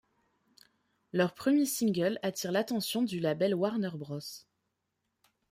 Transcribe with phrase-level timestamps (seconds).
[1.13, 4.47] Leurs premiers singles attirent l’attention du label Warner Bros.